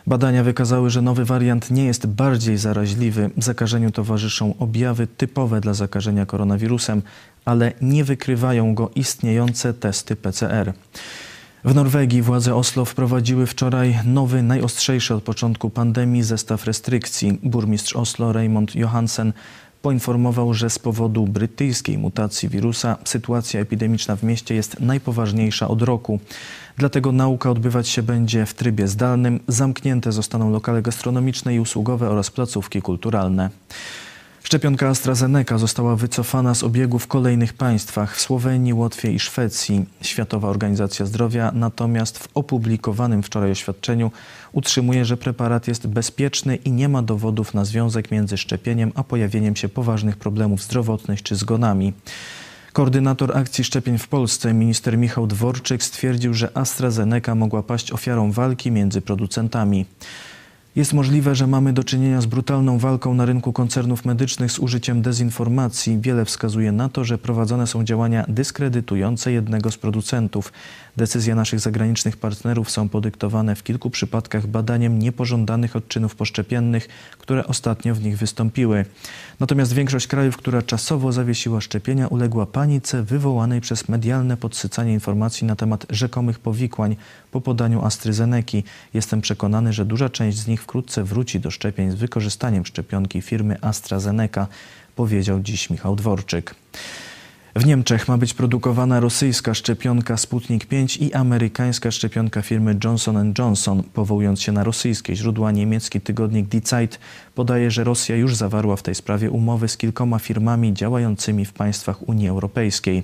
Badania 0.07 0.43
wykazały, 0.43 0.89
że 0.89 1.01
nowy 1.01 1.25
wariant 1.25 1.71
nie 1.71 1.85
jest 1.85 2.07
bardziej 2.07 2.57
zaraźliwy. 2.57 3.29
Zakażeniu 3.37 3.91
towarzyszą 3.91 4.53
objawy 4.59 5.07
typowe 5.07 5.61
dla 5.61 5.73
zakażenia 5.73 6.25
koronawirusem, 6.25 7.01
ale 7.45 7.73
nie 7.81 8.03
wykrywają 8.03 8.75
go 8.75 8.91
istniejące 8.95 9.73
testy 9.73 10.15
PCR. 10.15 10.73
W 11.63 11.75
Norwegii 11.75 12.21
władze 12.21 12.55
Oslo 12.55 12.85
wprowadziły 12.85 13.45
wczoraj 13.45 13.99
nowy, 14.05 14.43
najostrzejszy 14.43 15.15
od 15.15 15.23
początku 15.23 15.69
pandemii 15.69 16.23
zestaw 16.23 16.65
restrykcji. 16.65 17.39
Burmistrz 17.43 17.95
Oslo 17.95 18.33
Raymond 18.33 18.75
Johansen 18.75 19.33
poinformował, 19.81 20.53
że 20.53 20.69
z 20.69 20.79
powodu 20.79 21.27
brytyjskiej 21.27 21.97
mutacji 21.97 22.49
wirusa 22.49 22.97
sytuacja 23.05 23.59
epidemiczna 23.59 24.15
w 24.15 24.23
mieście 24.23 24.55
jest 24.55 24.79
najpoważniejsza 24.79 25.67
od 25.67 25.81
roku. 25.81 26.19
Dlatego 26.77 27.11
nauka 27.11 27.51
odbywać 27.51 27.87
się 27.87 28.03
będzie 28.03 28.45
w 28.45 28.53
trybie 28.53 28.87
zdalnym. 28.87 29.39
Zamknięte 29.47 30.11
zostaną 30.11 30.51
lokale 30.51 30.81
gastronomiczne 30.81 31.55
i 31.55 31.59
usługowe 31.59 32.09
oraz 32.09 32.31
placówki 32.31 32.81
kulturalne. 32.81 33.49
Szczepionka 34.43 34.87
AstraZeneca 34.87 35.57
została 35.57 35.95
wycofana 35.95 36.55
z 36.55 36.63
obiegu 36.63 36.99
w 36.99 37.07
kolejnych 37.07 37.53
państwach 37.53 38.15
w 38.15 38.21
Słowenii, 38.21 38.73
Łotwie 38.73 39.11
i 39.11 39.19
Szwecji. 39.19 39.85
Światowa 40.01 40.49
Organizacja 40.49 41.05
Zdrowia 41.05 41.51
natomiast 41.55 42.19
w 42.19 42.27
opublikowanym 42.33 43.23
wczoraj 43.23 43.51
oświadczeniu 43.51 44.11
utrzymuje, 44.51 45.05
że 45.05 45.17
preparat 45.17 45.67
jest 45.67 45.87
bezpieczny 45.87 46.55
i 46.55 46.71
nie 46.71 46.89
ma 46.89 47.01
dowodów 47.01 47.53
na 47.53 47.65
związek 47.65 48.11
między 48.11 48.37
szczepieniem 48.37 48.91
a 48.95 49.03
pojawieniem 49.03 49.55
się 49.55 49.69
poważnych 49.69 50.17
problemów 50.17 50.63
zdrowotnych 50.63 51.23
czy 51.23 51.35
zgonami. 51.35 51.93
Koordynator 52.73 53.37
akcji 53.37 53.63
szczepień 53.63 53.97
w 53.97 54.07
Polsce, 54.07 54.53
minister 54.53 54.97
Michał 54.97 55.27
Dworczyk, 55.27 55.83
stwierdził, 55.83 56.33
że 56.33 56.57
AstraZeneca 56.57 57.35
mogła 57.35 57.63
paść 57.63 57.91
ofiarą 57.91 58.31
walki 58.31 58.71
między 58.71 59.01
producentami. 59.01 59.85
Jest 60.75 60.93
możliwe, 60.93 61.35
że 61.35 61.47
mamy 61.47 61.73
do 61.73 61.83
czynienia 61.83 62.21
z 62.21 62.25
brutalną 62.25 62.77
walką 62.77 63.13
na 63.13 63.25
rynku 63.25 63.53
koncernów 63.53 64.05
medycznych 64.05 64.51
z 64.51 64.59
użyciem 64.59 65.01
dezinformacji. 65.01 65.99
Wiele 66.01 66.25
wskazuje 66.25 66.71
na 66.71 66.89
to, 66.89 67.03
że 67.03 67.17
prowadzone 67.17 67.67
są 67.67 67.83
działania 67.83 68.25
dyskredytujące 68.27 69.31
jednego 69.31 69.71
z 69.71 69.77
producentów. 69.77 70.53
Decyzje 70.97 71.35
naszych 71.35 71.59
zagranicznych 71.59 72.17
partnerów 72.17 72.71
są 72.71 72.89
podyktowane 72.89 73.55
w 73.55 73.63
kilku 73.63 73.89
przypadkach 73.89 74.47
badaniem 74.47 74.99
niepożądanych 74.99 75.75
odczynów 75.75 76.15
poszczepiennych, 76.15 76.87
które 77.17 77.47
ostatnio 77.47 77.95
w 77.95 78.03
nich 78.03 78.17
wystąpiły. 78.17 78.85
Natomiast 79.39 79.73
większość 79.73 80.07
krajów, 80.07 80.37
która 80.37 80.61
czasowo 80.61 81.11
zawiesiła 81.11 81.61
szczepienia, 81.61 82.07
uległa 82.07 82.45
panice 82.45 83.03
wywołanej 83.03 83.61
przez 83.61 83.89
medialne 83.89 84.37
podsycanie 84.37 84.93
informacji 84.93 85.47
na 85.47 85.55
temat 85.55 85.85
rzekomych 85.89 86.39
powikłań 86.39 86.95
po 87.31 87.41
podaniu 87.41 87.85
AstraZeneki. 87.85 88.63
Jestem 88.93 89.21
przekonany, 89.21 89.73
że 89.73 89.85
duża 89.85 90.09
część 90.09 90.37
z 90.37 90.47
nich 90.47 90.63
wkrótce 90.63 91.03
wróci 91.03 91.39
do 91.39 91.51
szczepień 91.51 91.91
z 91.91 91.95
wykorzystaniem 91.95 92.65
szczepionki 92.65 93.21
firmy 93.21 93.57
AstraZeneca, 93.61 94.47
powiedział 94.95 95.39
dziś 95.39 95.69
Michał 95.69 95.95
Dworczyk. 95.95 96.55
W 97.55 97.65
Niemczech 97.65 98.07
ma 98.07 98.17
być 98.17 98.33
produkowana 98.33 98.99
rosyjska 98.99 99.53
szczepionka 99.53 100.17
Sputnik 100.17 100.65
5 100.65 100.97
i 100.97 101.13
amerykańska 101.13 101.91
szczepionka 101.91 102.41
firmy 102.41 102.75
Johnson 102.83 103.33
Johnson. 103.37 103.83
Powołując 103.93 104.41
się 104.41 104.51
na 104.51 104.63
rosyjskie 104.63 105.15
źródła, 105.15 105.51
niemiecki 105.51 106.01
tygodnik 106.01 106.47
Die 106.47 106.61
Zeit 106.61 106.99
podaje, 107.35 107.71
że 107.71 107.83
Rosja 107.83 108.15
już 108.15 108.35
zawarła 108.35 108.75
w 108.75 108.83
tej 108.83 108.95
sprawie 108.95 109.31
umowy 109.31 109.67
z 109.67 109.77
kilkoma 109.77 110.19
firmami 110.19 110.73
działającymi 110.73 111.45
w 111.45 111.53
państwach 111.53 112.09
Unii 112.09 112.27
Europejskiej. 112.27 113.03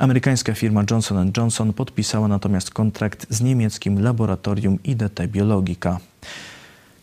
Amerykańska 0.00 0.54
firma 0.54 0.84
Johnson 0.90 1.32
Johnson 1.36 1.72
podpisała 1.72 2.28
natomiast 2.28 2.70
kontrakt 2.70 3.26
z 3.30 3.40
niemieckim 3.40 4.02
laboratorium 4.02 4.78
IDT 4.84 5.26
Biologika. 5.26 5.98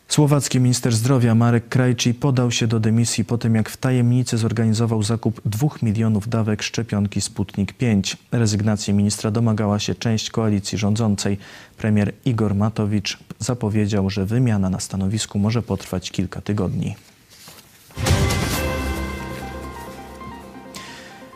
Słowacki 0.07 0.59
minister 0.59 0.95
zdrowia 0.95 1.35
Marek 1.35 1.69
Krajci 1.69 2.13
podał 2.13 2.51
się 2.51 2.67
do 2.67 2.79
dymisji 2.79 3.25
po 3.25 3.37
tym, 3.37 3.55
jak 3.55 3.69
w 3.69 3.77
tajemnicy 3.77 4.37
zorganizował 4.37 5.03
zakup 5.03 5.41
dwóch 5.45 5.81
milionów 5.81 6.29
dawek 6.29 6.63
szczepionki 6.63 7.21
Sputnik 7.21 7.73
5. 7.73 8.17
Rezygnacji 8.31 8.93
ministra 8.93 9.31
domagała 9.31 9.79
się 9.79 9.95
część 9.95 10.29
koalicji 10.29 10.77
rządzącej. 10.77 11.37
Premier 11.77 12.13
Igor 12.25 12.55
Matowicz 12.55 13.17
zapowiedział, 13.39 14.09
że 14.09 14.25
wymiana 14.25 14.69
na 14.69 14.79
stanowisku 14.79 15.39
może 15.39 15.61
potrwać 15.61 16.11
kilka 16.11 16.41
tygodni. 16.41 16.95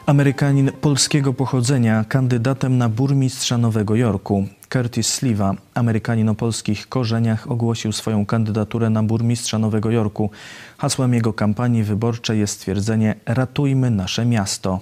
Amerykanin 0.05 0.71
polskiego 0.81 1.33
pochodzenia, 1.33 2.05
kandydatem 2.09 2.77
na 2.77 2.89
burmistrza 2.89 3.57
Nowego 3.57 3.95
Jorku. 3.95 4.47
Curtis 4.73 5.07
Sliwa, 5.07 5.55
Amerykanin 5.73 6.29
o 6.29 6.35
polskich 6.35 6.89
korzeniach, 6.89 7.51
ogłosił 7.51 7.91
swoją 7.91 8.25
kandydaturę 8.25 8.89
na 8.89 9.03
burmistrza 9.03 9.59
Nowego 9.59 9.91
Jorku. 9.91 10.29
Hasłem 10.77 11.13
jego 11.13 11.33
kampanii 11.33 11.83
wyborczej 11.83 12.39
jest 12.39 12.53
stwierdzenie 12.53 13.15
Ratujmy 13.25 13.91
nasze 13.91 14.25
miasto. 14.25 14.79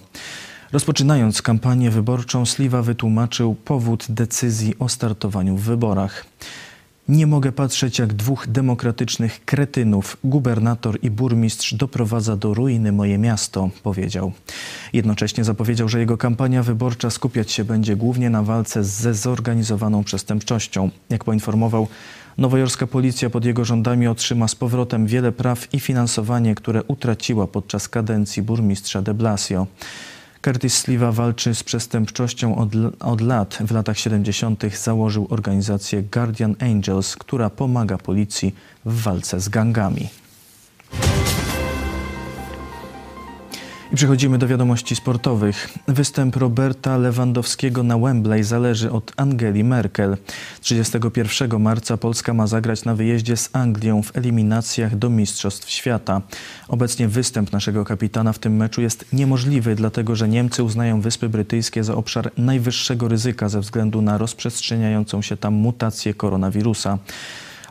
Rozpoczynając 0.71 1.41
kampanię 1.41 1.91
wyborczą, 1.91 2.45
Sliwa 2.45 2.81
wytłumaczył 2.81 3.55
powód 3.55 4.05
decyzji 4.09 4.75
o 4.79 4.89
startowaniu 4.89 5.57
w 5.57 5.61
wyborach. 5.61 6.25
Nie 7.09 7.27
mogę 7.27 7.51
patrzeć, 7.51 7.99
jak 7.99 8.13
dwóch 8.13 8.47
demokratycznych 8.47 9.45
kretynów, 9.45 10.17
gubernator 10.23 10.99
i 11.01 11.11
burmistrz, 11.11 11.73
doprowadza 11.73 12.35
do 12.35 12.53
ruiny 12.53 12.91
moje 12.91 13.17
miasto, 13.17 13.69
powiedział. 13.83 14.31
Jednocześnie 14.93 15.43
zapowiedział, 15.43 15.89
że 15.89 15.99
jego 15.99 16.17
kampania 16.17 16.63
wyborcza 16.63 17.09
skupiać 17.09 17.51
się 17.51 17.63
będzie 17.63 17.95
głównie 17.95 18.29
na 18.29 18.43
walce 18.43 18.83
ze 18.83 19.13
zorganizowaną 19.13 20.03
przestępczością. 20.03 20.89
Jak 21.09 21.23
poinformował, 21.23 21.87
nowojorska 22.37 22.87
policja 22.87 23.29
pod 23.29 23.45
jego 23.45 23.65
rządami 23.65 24.07
otrzyma 24.07 24.47
z 24.47 24.55
powrotem 24.55 25.07
wiele 25.07 25.31
praw 25.31 25.73
i 25.73 25.79
finansowanie, 25.79 26.55
które 26.55 26.83
utraciła 26.83 27.47
podczas 27.47 27.89
kadencji 27.89 28.43
burmistrza 28.43 29.01
de 29.01 29.13
Blasio. 29.13 29.67
Curtis 30.41 30.77
Sliwa 30.77 31.11
walczy 31.11 31.55
z 31.55 31.63
przestępczością 31.63 32.55
od, 32.55 32.69
od, 32.99 33.21
lat. 33.21 33.57
W 33.61 33.71
latach 33.71 33.99
70. 33.99 34.63
założył 34.75 35.27
organizację 35.29 36.03
Guardian 36.03 36.55
Angels, 36.59 37.15
która 37.15 37.49
pomaga 37.49 37.97
policji 37.97 38.55
w 38.85 39.01
walce 39.01 39.39
z 39.39 39.49
gangami. 39.49 40.09
I 43.91 43.95
przechodzimy 43.95 44.37
do 44.37 44.47
wiadomości 44.47 44.95
sportowych. 44.95 45.77
Występ 45.87 46.35
Roberta 46.35 46.97
Lewandowskiego 46.97 47.83
na 47.83 47.97
Wembley 47.97 48.43
zależy 48.43 48.91
od 48.91 49.13
Angeli 49.17 49.63
Merkel. 49.63 50.17
31 50.61 51.59
marca 51.59 51.97
Polska 51.97 52.33
ma 52.33 52.47
zagrać 52.47 52.85
na 52.85 52.95
wyjeździe 52.95 53.37
z 53.37 53.49
Anglią 53.53 54.03
w 54.03 54.17
eliminacjach 54.17 54.97
do 54.97 55.09
Mistrzostw 55.09 55.69
Świata. 55.69 56.21
Obecnie 56.67 57.07
występ 57.07 57.51
naszego 57.51 57.85
kapitana 57.85 58.33
w 58.33 58.39
tym 58.39 58.55
meczu 58.55 58.81
jest 58.81 59.05
niemożliwy, 59.13 59.75
dlatego 59.75 60.15
że 60.15 60.29
Niemcy 60.29 60.63
uznają 60.63 61.01
Wyspy 61.01 61.29
Brytyjskie 61.29 61.83
za 61.83 61.95
obszar 61.95 62.31
najwyższego 62.37 63.07
ryzyka 63.07 63.49
ze 63.49 63.59
względu 63.59 64.01
na 64.01 64.17
rozprzestrzeniającą 64.17 65.21
się 65.21 65.37
tam 65.37 65.53
mutację 65.53 66.13
koronawirusa. 66.13 66.97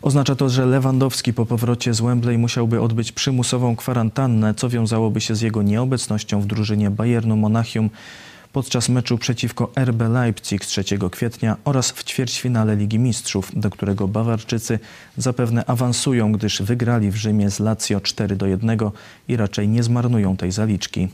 Oznacza 0.02 0.34
to, 0.34 0.48
że 0.48 0.66
Lewandowski 0.66 1.32
po 1.32 1.46
powrocie 1.46 1.94
z 1.94 2.00
Wembley 2.00 2.38
musiałby 2.38 2.80
odbyć 2.80 3.12
przymusową 3.12 3.76
kwarantannę, 3.76 4.54
co 4.54 4.68
wiązałoby 4.68 5.20
się 5.20 5.34
z 5.34 5.40
jego 5.40 5.62
nieobecnością 5.62 6.40
w 6.40 6.46
drużynie 6.46 6.90
Bayernu 6.90 7.36
Monachium 7.36 7.90
podczas 8.52 8.88
meczu 8.88 9.18
przeciwko 9.18 9.70
RB 9.84 10.02
Leipzig 10.08 10.64
3 10.64 10.84
kwietnia 11.10 11.56
oraz 11.64 11.90
w 11.90 12.04
ćwierćfinale 12.04 12.76
Ligi 12.76 12.98
Mistrzów, 12.98 13.50
do 13.56 13.70
którego 13.70 14.08
Bawarczycy 14.08 14.78
zapewne 15.16 15.64
awansują, 15.66 16.32
gdyż 16.32 16.62
wygrali 16.62 17.10
w 17.10 17.16
Rzymie 17.16 17.50
z 17.50 17.60
Lazio 17.60 18.00
4 18.00 18.36
do 18.36 18.46
1 18.46 18.78
i 19.28 19.36
raczej 19.36 19.68
nie 19.68 19.82
zmarnują 19.82 20.36
tej 20.36 20.52
zaliczki. 20.52 21.08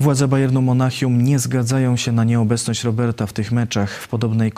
Władze 0.00 0.28
Bayernu 0.28 0.62
Monachium 0.62 1.24
nie 1.24 1.38
zgadzają 1.38 1.96
się 1.96 2.12
na 2.12 2.24
nieobecność 2.24 2.84
Roberta 2.84 3.26
w 3.26 3.32
tych 3.32 3.52
meczach. 3.52 3.90
W 3.90 4.08
podobnej 4.08 4.52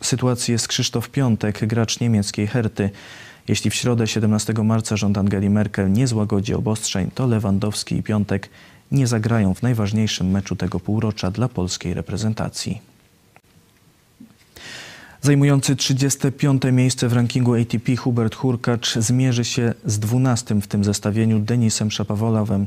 sytuacji 0.00 0.52
jest 0.52 0.68
Krzysztof 0.68 1.10
Piątek, 1.10 1.66
gracz 1.66 2.00
niemieckiej 2.00 2.46
Herty. 2.46 2.90
Jeśli 3.48 3.70
w 3.70 3.74
środę 3.74 4.06
17 4.06 4.52
marca 4.52 4.96
rząd 4.96 5.18
Angeli 5.18 5.50
Merkel 5.50 5.92
nie 5.92 6.06
złagodzi 6.06 6.54
obostrzeń, 6.54 7.10
to 7.14 7.26
Lewandowski 7.26 7.96
i 7.96 8.02
Piątek 8.02 8.48
nie 8.92 9.06
zagrają 9.06 9.54
w 9.54 9.62
najważniejszym 9.62 10.30
meczu 10.30 10.56
tego 10.56 10.80
półrocza 10.80 11.30
dla 11.30 11.48
polskiej 11.48 11.94
reprezentacji. 11.94 12.87
Zajmujący 15.22 15.76
35. 15.76 16.62
miejsce 16.72 17.08
w 17.08 17.12
rankingu 17.12 17.54
ATP 17.54 17.96
Hubert 17.96 18.34
Hurkacz 18.34 18.94
zmierzy 18.94 19.44
się 19.44 19.74
z 19.84 19.98
12 19.98 20.54
w 20.54 20.66
tym 20.66 20.84
zestawieniu 20.84 21.38
Denisem 21.38 21.90
Szapawolowem 21.90 22.66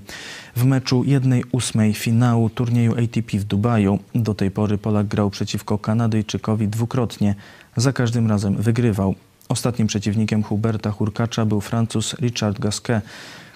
w 0.55 0.65
meczu 0.65 1.03
1-8 1.03 1.93
finału 1.93 2.49
turnieju 2.49 2.91
ATP 2.91 3.37
w 3.37 3.43
Dubaju. 3.43 3.99
Do 4.15 4.33
tej 4.33 4.51
pory 4.51 4.77
Polak 4.77 5.07
grał 5.07 5.29
przeciwko 5.29 5.77
Kanadyjczykowi 5.77 6.67
dwukrotnie. 6.67 7.35
Za 7.75 7.93
każdym 7.93 8.29
razem 8.29 8.55
wygrywał. 8.55 9.15
Ostatnim 9.49 9.87
przeciwnikiem 9.87 10.43
Huberta 10.43 10.91
Hurkacza 10.91 11.45
był 11.45 11.61
Francuz 11.61 12.13
Richard 12.13 12.59
Gasquet 12.59 13.03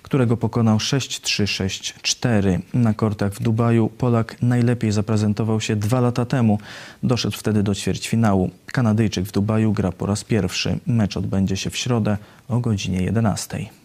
którego 0.05 0.37
pokonał 0.37 0.77
6-3-6-4. 0.77 2.59
Na 2.73 2.93
kortach 2.93 3.33
w 3.33 3.43
Dubaju 3.43 3.89
Polak 3.89 4.41
najlepiej 4.41 4.91
zaprezentował 4.91 5.61
się 5.61 5.75
dwa 5.75 5.99
lata 5.99 6.25
temu. 6.25 6.59
Doszedł 7.03 7.37
wtedy 7.37 7.63
do 7.63 7.75
ćwierćfinału. 7.75 8.49
Kanadyjczyk 8.65 9.25
w 9.25 9.31
Dubaju 9.31 9.73
gra 9.73 9.91
po 9.91 10.05
raz 10.05 10.23
pierwszy. 10.23 10.79
Mecz 10.87 11.17
odbędzie 11.17 11.57
się 11.57 11.69
w 11.69 11.77
środę 11.77 12.17
o 12.49 12.59
godzinie 12.59 13.01
11. 13.01 13.84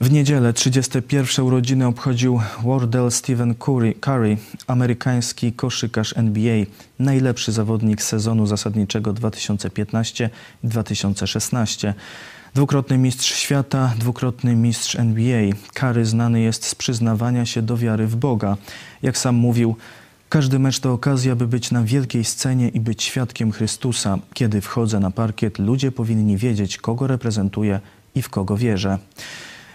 W 0.00 0.10
niedzielę 0.10 0.52
31 0.52 1.44
urodziny 1.44 1.86
obchodził 1.86 2.40
Wardell 2.64 3.10
Stephen 3.10 3.54
Curry, 3.54 3.94
Curry, 3.94 4.36
amerykański 4.66 5.52
koszykarz 5.52 6.16
NBA, 6.16 6.64
najlepszy 6.98 7.52
zawodnik 7.52 8.02
sezonu 8.02 8.46
zasadniczego 8.46 9.14
2015-2016. 9.14 11.92
Dwukrotny 12.54 12.98
mistrz 12.98 13.34
świata, 13.34 13.94
dwukrotny 13.98 14.56
mistrz 14.56 14.96
NBA. 14.96 15.42
Kary 15.74 16.06
znany 16.06 16.40
jest 16.40 16.64
z 16.64 16.74
przyznawania 16.74 17.46
się 17.46 17.62
do 17.62 17.76
wiary 17.76 18.06
w 18.06 18.16
Boga. 18.16 18.56
Jak 19.02 19.18
sam 19.18 19.34
mówił, 19.34 19.76
każdy 20.28 20.58
mecz 20.58 20.80
to 20.80 20.92
okazja, 20.92 21.36
by 21.36 21.46
być 21.46 21.70
na 21.70 21.82
wielkiej 21.82 22.24
scenie 22.24 22.68
i 22.68 22.80
być 22.80 23.02
świadkiem 23.02 23.52
Chrystusa. 23.52 24.18
Kiedy 24.34 24.60
wchodzę 24.60 25.00
na 25.00 25.10
parkiet, 25.10 25.58
ludzie 25.58 25.92
powinni 25.92 26.36
wiedzieć, 26.36 26.78
kogo 26.78 27.06
reprezentuję 27.06 27.80
i 28.14 28.22
w 28.22 28.28
kogo 28.28 28.56
wierzę. 28.56 28.98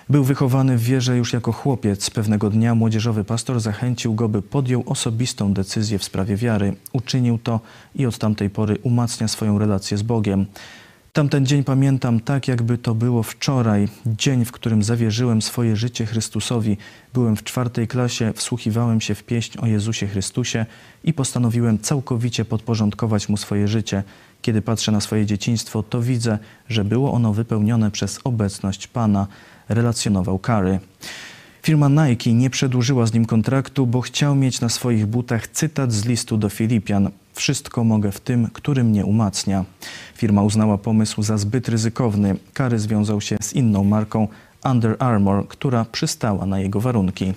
Był 0.09 0.23
wychowany 0.23 0.77
w 0.77 0.83
wierze 0.83 1.17
już 1.17 1.33
jako 1.33 1.51
chłopiec. 1.51 2.09
Pewnego 2.09 2.49
dnia 2.49 2.75
młodzieżowy 2.75 3.23
pastor 3.23 3.59
zachęcił 3.59 4.13
go, 4.13 4.29
by 4.29 4.41
podjął 4.41 4.83
osobistą 4.85 5.53
decyzję 5.53 5.99
w 5.99 6.03
sprawie 6.03 6.35
wiary. 6.35 6.75
Uczynił 6.93 7.37
to 7.37 7.59
i 7.95 8.05
od 8.05 8.17
tamtej 8.17 8.49
pory 8.49 8.77
umacnia 8.83 9.27
swoją 9.27 9.59
relację 9.59 9.97
z 9.97 10.01
Bogiem. 10.01 10.45
Tamten 11.13 11.45
dzień 11.45 11.63
pamiętam 11.63 12.19
tak, 12.19 12.47
jakby 12.47 12.77
to 12.77 12.95
było 12.95 13.23
wczoraj, 13.23 13.87
dzień, 14.05 14.45
w 14.45 14.51
którym 14.51 14.83
zawierzyłem 14.83 15.41
swoje 15.41 15.75
życie 15.75 16.05
Chrystusowi. 16.05 16.77
Byłem 17.13 17.35
w 17.35 17.43
czwartej 17.43 17.87
klasie, 17.87 18.33
wsłuchiwałem 18.35 19.01
się 19.01 19.15
w 19.15 19.23
pieśń 19.23 19.59
o 19.59 19.67
Jezusie 19.67 20.07
Chrystusie 20.07 20.65
i 21.03 21.13
postanowiłem 21.13 21.79
całkowicie 21.79 22.45
podporządkować 22.45 23.29
Mu 23.29 23.37
swoje 23.37 23.67
życie. 23.67 24.03
Kiedy 24.41 24.61
patrzę 24.61 24.91
na 24.91 25.01
swoje 25.01 25.25
dzieciństwo, 25.25 25.83
to 25.83 26.01
widzę, 26.01 26.39
że 26.69 26.83
było 26.83 27.13
ono 27.13 27.33
wypełnione 27.33 27.91
przez 27.91 28.19
obecność 28.23 28.87
Pana, 28.87 29.27
relacjonował 29.69 30.39
Kary. 30.39 30.79
Firma 31.65 31.89
Nike 31.89 32.33
nie 32.33 32.49
przedłużyła 32.49 33.05
z 33.05 33.13
nim 33.13 33.25
kontraktu, 33.25 33.87
bo 33.87 34.01
chciał 34.01 34.35
mieć 34.35 34.61
na 34.61 34.69
swoich 34.69 35.05
butach 35.05 35.47
cytat 35.47 35.91
z 35.91 36.05
listu 36.05 36.37
do 36.37 36.49
Filipian. 36.49 37.09
Wszystko 37.33 37.83
mogę 37.83 38.11
w 38.11 38.19
tym, 38.19 38.49
który 38.53 38.83
mnie 38.83 39.05
umacnia. 39.05 39.65
Firma 40.15 40.43
uznała 40.43 40.77
pomysł 40.77 41.23
za 41.23 41.37
zbyt 41.37 41.69
ryzykowny. 41.69 42.35
Kary 42.53 42.79
związał 42.79 43.21
się 43.21 43.37
z 43.41 43.53
inną 43.53 43.83
marką 43.83 44.27
Under 44.65 44.95
Armour, 44.99 45.47
która 45.47 45.85
przystała 45.85 46.45
na 46.45 46.59
jego 46.59 46.81
warunki. 46.81 47.33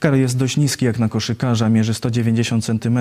Kary 0.00 0.18
jest 0.18 0.36
dość 0.36 0.56
niski 0.56 0.84
jak 0.84 0.98
na 0.98 1.08
koszykarza, 1.08 1.68
mierzy 1.68 1.94
190 1.94 2.64
cm. 2.64 2.98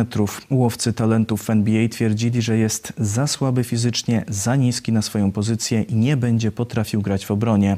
Łowcy 0.49 0.93
talentów 0.93 1.43
w 1.43 1.49
NBA 1.49 1.89
twierdzili, 1.89 2.41
że 2.41 2.57
jest 2.57 2.93
za 2.97 3.27
słaby 3.27 3.63
fizycznie, 3.63 4.25
za 4.27 4.55
niski 4.55 4.91
na 4.91 5.01
swoją 5.01 5.31
pozycję 5.31 5.81
i 5.81 5.95
nie 5.95 6.17
będzie 6.17 6.51
potrafił 6.51 7.01
grać 7.01 7.25
w 7.25 7.31
obronie. 7.31 7.77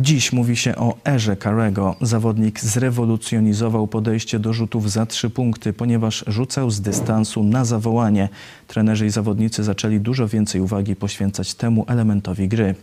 Dziś 0.00 0.32
mówi 0.32 0.56
się 0.56 0.76
o 0.76 0.96
erze 1.04 1.36
Karego. 1.36 1.96
Zawodnik 2.00 2.60
zrewolucjonizował 2.60 3.86
podejście 3.86 4.38
do 4.38 4.52
rzutów 4.52 4.90
za 4.90 5.06
trzy 5.06 5.30
punkty, 5.30 5.72
ponieważ 5.72 6.24
rzucał 6.26 6.70
z 6.70 6.80
dystansu 6.80 7.42
na 7.44 7.64
zawołanie. 7.64 8.28
Trenerzy 8.66 9.06
i 9.06 9.10
zawodnicy 9.10 9.64
zaczęli 9.64 10.00
dużo 10.00 10.28
więcej 10.28 10.60
uwagi 10.60 10.96
poświęcać 10.96 11.54
temu 11.54 11.84
elementowi 11.88 12.48
gry. 12.48 12.74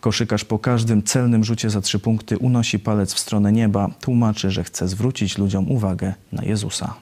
Koszykarz 0.00 0.44
po 0.44 0.58
każdym 0.58 1.02
celnym 1.02 1.44
rzucie 1.44 1.70
za 1.70 1.80
trzy 1.80 1.98
punkty 1.98 2.38
unosi 2.38 2.78
palec 2.78 3.14
w 3.14 3.18
stronę 3.18 3.52
nieba. 3.52 3.90
Tłumaczy, 4.00 4.50
że 4.50 4.64
chce 4.64 4.88
zwrócić 4.88 5.38
ludziom 5.38 5.70
uwagę 5.70 6.14
na 6.32 6.44
Jezusa. 6.44 6.94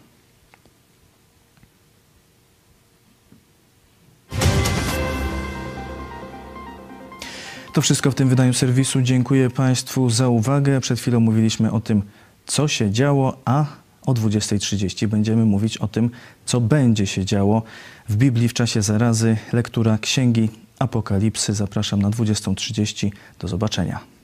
To 7.78 7.82
wszystko 7.82 8.10
w 8.10 8.14
tym 8.14 8.28
wydaniu 8.28 8.54
serwisu. 8.54 9.02
Dziękuję 9.02 9.50
Państwu 9.50 10.10
za 10.10 10.28
uwagę. 10.28 10.80
Przed 10.80 11.00
chwilą 11.00 11.20
mówiliśmy 11.20 11.72
o 11.72 11.80
tym, 11.80 12.02
co 12.46 12.68
się 12.68 12.90
działo, 12.90 13.36
a 13.44 13.66
o 14.06 14.14
20.30 14.14 15.06
będziemy 15.06 15.44
mówić 15.44 15.76
o 15.76 15.88
tym, 15.88 16.10
co 16.46 16.60
będzie 16.60 17.06
się 17.06 17.24
działo 17.24 17.62
w 18.08 18.16
Biblii 18.16 18.48
w 18.48 18.54
czasie 18.54 18.82
zarazy. 18.82 19.36
Lektura 19.52 19.98
Księgi 19.98 20.48
Apokalipsy. 20.78 21.54
Zapraszam 21.54 22.02
na 22.02 22.10
20.30. 22.10 23.10
Do 23.38 23.48
zobaczenia. 23.48 24.17